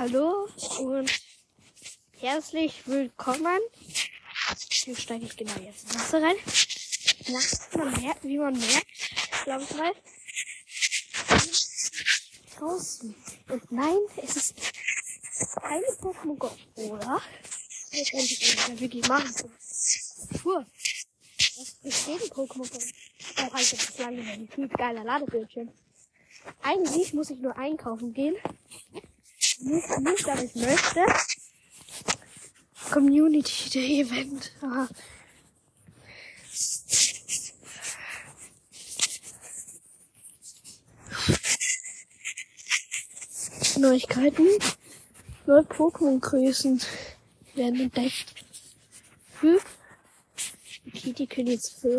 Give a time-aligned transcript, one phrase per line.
[0.00, 0.48] Hallo
[0.78, 1.12] und
[2.20, 3.60] herzlich willkommen.
[4.70, 6.36] Hier steige ich genau jetzt ins Wasser rein.
[7.26, 7.38] Ja,
[7.76, 8.86] man merkt, wie man merkt,
[9.44, 9.92] glaube ich mal.
[12.56, 13.14] Draußen.
[13.50, 14.54] Und nein, es ist
[15.60, 17.20] keine Pokémon Go, oder?
[17.92, 19.34] Letztendlich ist ja wirklich machen.
[20.42, 20.64] Puh.
[21.36, 22.78] Das ist jeden Pokémon Go.
[22.78, 25.70] Oh, halt, das ist lange ein viel geiler Ladebildschirm.
[26.62, 28.36] Eigentlich muss ich nur einkaufen gehen.
[29.62, 31.04] Nicht, nicht, aber ich möchte.
[32.90, 34.52] Community Day Event.
[34.62, 34.88] Aha.
[43.76, 44.46] Neuigkeiten.
[45.46, 46.82] Neue Pokémon-Größen
[47.54, 48.34] werden entdeckt.
[49.40, 49.58] Hm?
[50.86, 51.98] Okay, die können jetzt für.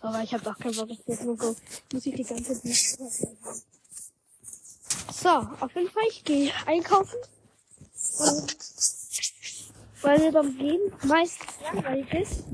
[0.00, 1.56] Aber ich habe auch keinen Bock auf Pokémon Go.
[1.92, 2.76] Muss ich die ganze Zeit
[5.12, 7.18] So, auf jeden Fall, ich gehe einkaufen.
[8.18, 8.56] Und
[10.02, 12.44] weil mir beim Gehen meistens langweilig ist.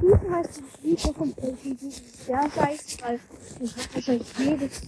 [0.00, 2.02] Suchen heißt das Lied vom Pokémon.
[2.28, 3.20] Ja, weiß, weil
[3.60, 4.80] ich habe wahrscheinlich jedes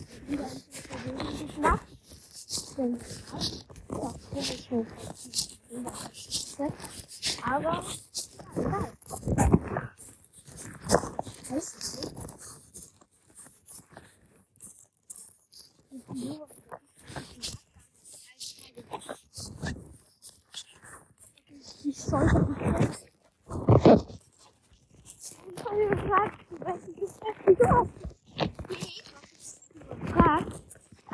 [0.89, 1.87] persönliches Nacht.
[2.77, 3.01] Denn
[3.91, 6.69] ja, das ist আছে
[7.53, 7.79] আবার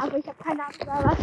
[0.00, 1.17] Aber ich habe keine Ahnung, was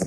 [0.00, 0.06] How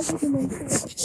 [0.00, 1.03] do you make it?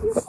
[0.00, 0.27] Jesus.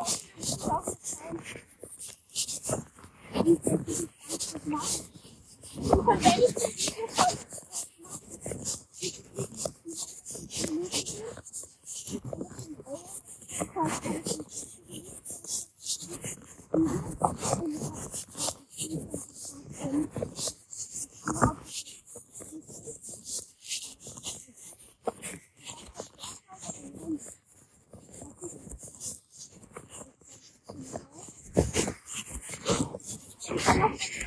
[33.55, 34.18] って。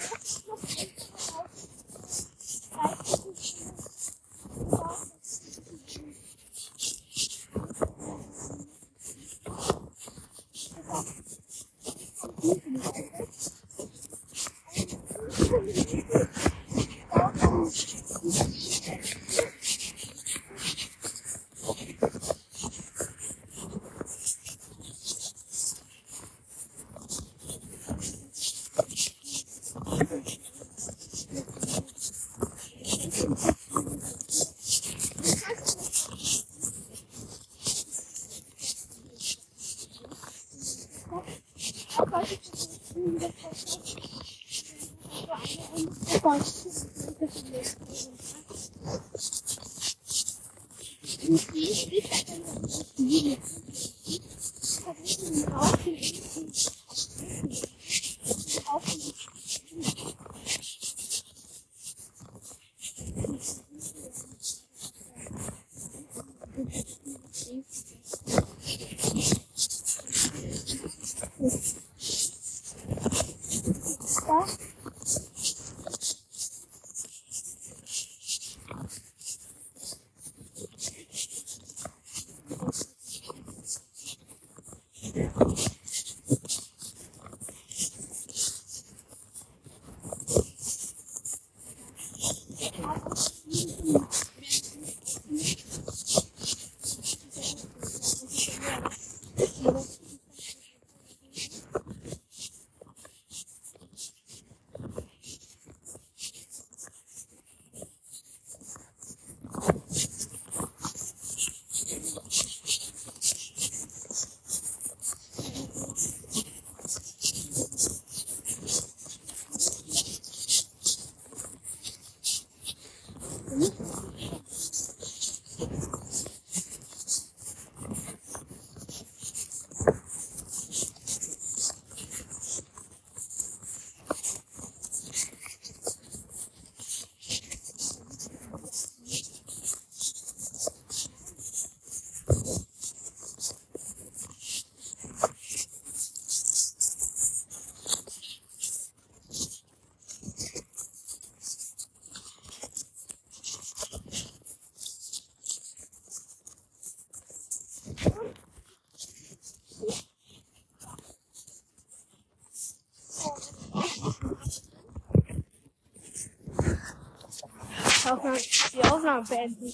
[168.06, 168.38] Aufnahme,
[168.72, 169.72] die Aufnahme beenden.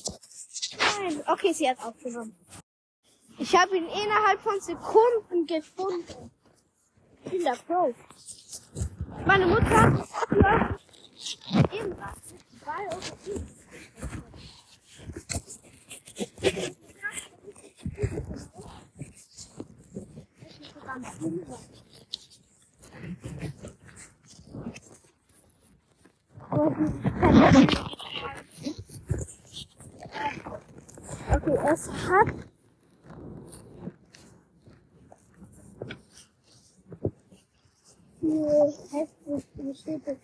[0.79, 2.37] Nein, okay, sie hat aufgenommen.
[3.39, 6.31] Ich habe ihn innerhalb von Sekunden gefunden.
[7.25, 7.95] Ich bin der Pro.
[9.25, 13.43] Meine Mutter läuft irgendwas mit zwei oder fünf.
[31.47, 32.35] Es hat
[38.21, 40.17] hier heftig, steht das?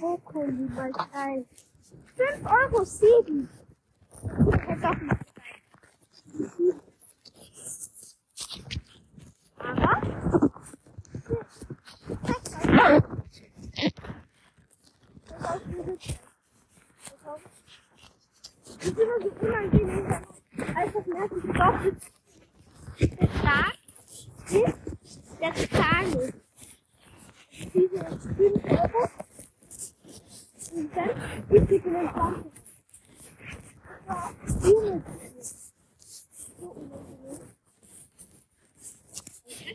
[0.00, 1.46] Wo kommen die bald rein?
[2.16, 3.48] 5 Euro 7.
[4.68, 6.79] Jetzt auch nicht rein.
[18.80, 20.06] Ist immer so unangenehm,
[20.74, 21.96] einfach merkt, ich brauche
[22.98, 23.74] der Tag
[25.40, 26.34] ist Zahn ist.
[27.74, 29.08] Diese 5 Euro
[30.72, 31.10] und dann
[31.50, 32.52] gibt die 25.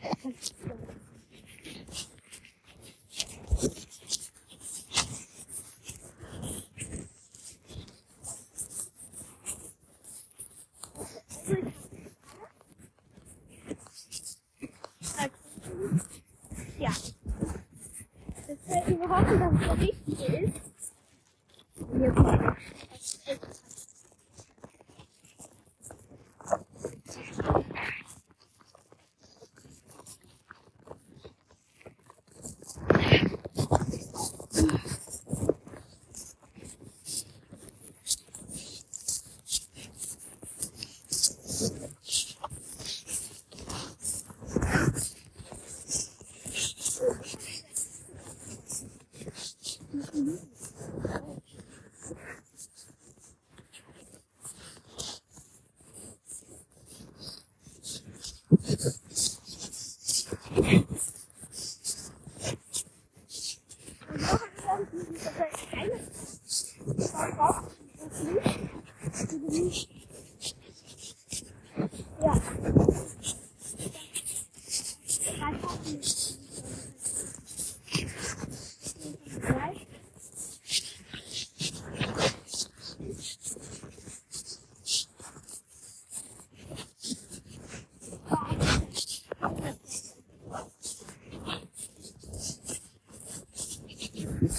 [0.01, 1.04] Das war.
[16.85, 16.91] Ja.
[18.47, 20.64] Deswegen wir hoffen, dass es der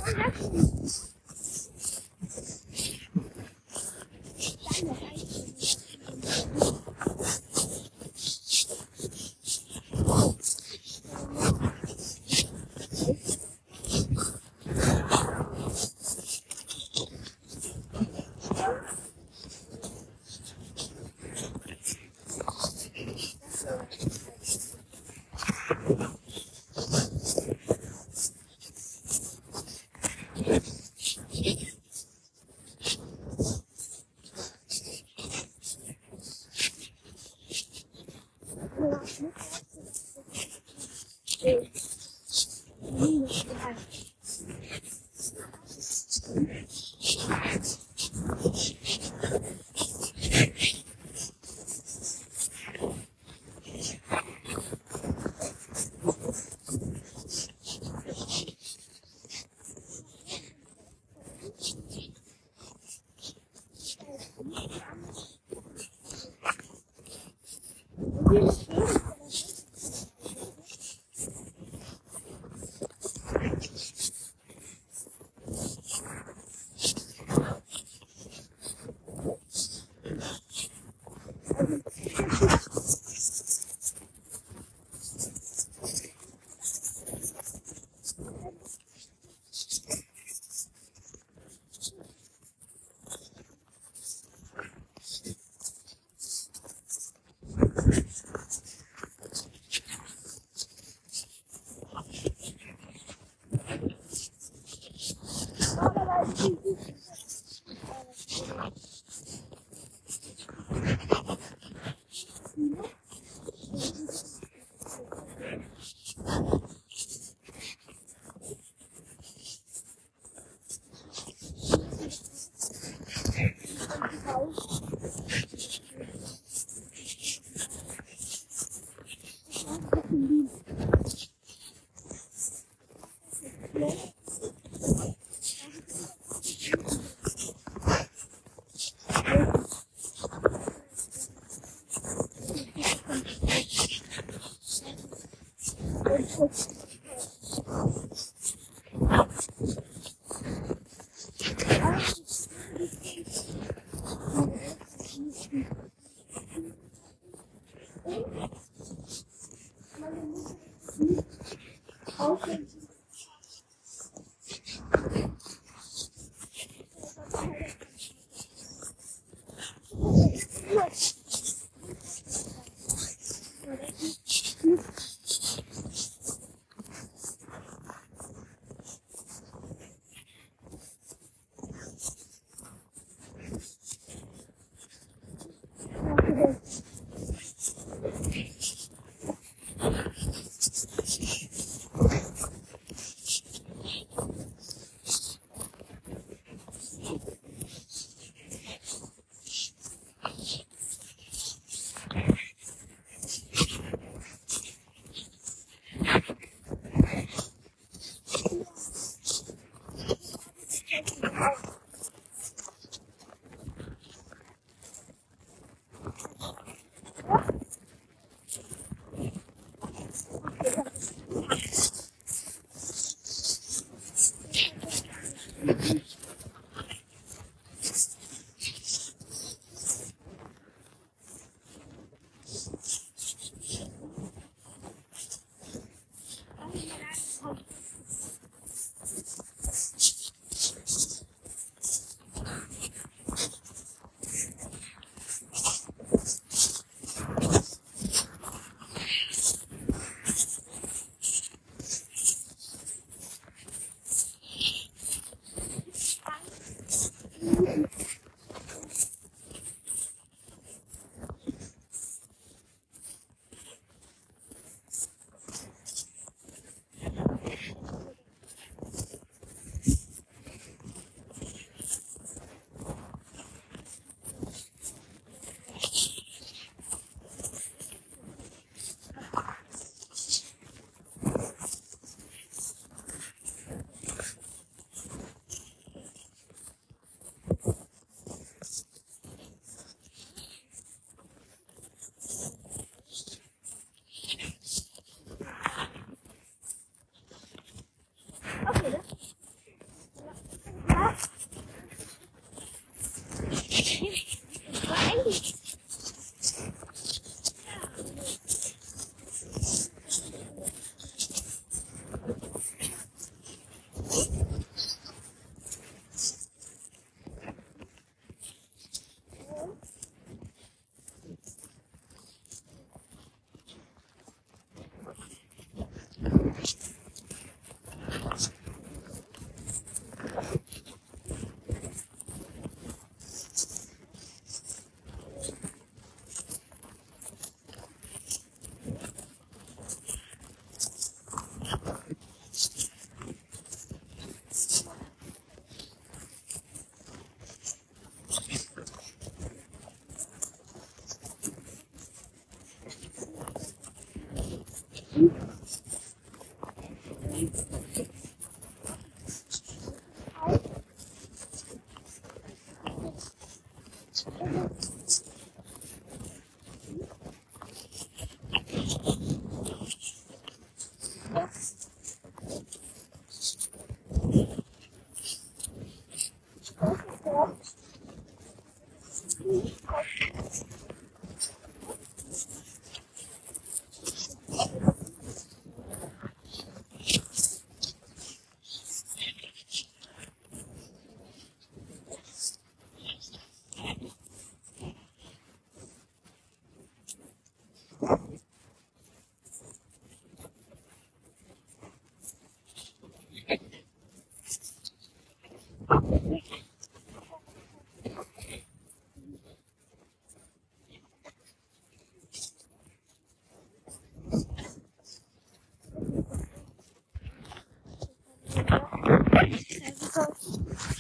[0.07, 0.76] Production.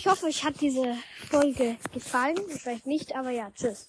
[0.06, 0.96] Ich hoffe, euch hat diese
[1.28, 2.36] Folge gefallen.
[2.48, 3.88] Vielleicht nicht, aber ja, tschüss.